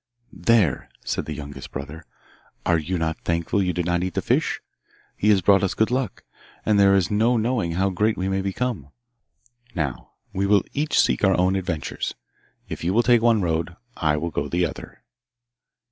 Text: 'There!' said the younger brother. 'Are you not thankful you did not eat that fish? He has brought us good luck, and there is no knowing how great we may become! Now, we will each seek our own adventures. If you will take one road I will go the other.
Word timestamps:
'There!' 0.33 0.89
said 1.05 1.25
the 1.27 1.33
younger 1.35 1.61
brother. 1.71 2.03
'Are 2.65 2.79
you 2.79 2.97
not 2.97 3.19
thankful 3.19 3.61
you 3.61 3.71
did 3.71 3.85
not 3.85 4.01
eat 4.01 4.15
that 4.15 4.23
fish? 4.23 4.59
He 5.15 5.29
has 5.29 5.43
brought 5.43 5.61
us 5.61 5.75
good 5.75 5.91
luck, 5.91 6.23
and 6.65 6.79
there 6.79 6.95
is 6.95 7.11
no 7.11 7.37
knowing 7.37 7.73
how 7.73 7.91
great 7.91 8.17
we 8.17 8.27
may 8.27 8.41
become! 8.41 8.87
Now, 9.75 10.13
we 10.33 10.47
will 10.47 10.63
each 10.73 10.99
seek 10.99 11.23
our 11.23 11.37
own 11.37 11.55
adventures. 11.55 12.15
If 12.67 12.83
you 12.83 12.95
will 12.95 13.03
take 13.03 13.21
one 13.21 13.43
road 13.43 13.75
I 13.95 14.17
will 14.17 14.31
go 14.31 14.49
the 14.49 14.65
other. 14.65 15.03